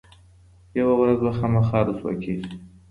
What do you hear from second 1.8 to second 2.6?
رسوا کیږي.